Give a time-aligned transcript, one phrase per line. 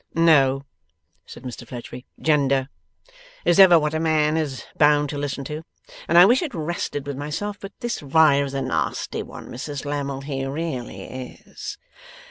[0.15, 0.65] 'No,'
[1.27, 2.69] said Mr Fledgeby, 'Gender
[3.45, 5.61] is ever what a man is bound to listen to,
[6.07, 7.59] and I wish it rested with myself.
[7.59, 11.77] But this Riah is a nasty one, Mrs Lammle; he really is.